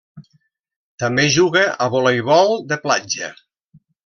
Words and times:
També 1.03 1.25
juga 1.35 1.65
a 1.85 1.89
voleibol 1.97 2.57
de 2.73 2.81
platja. 2.89 3.31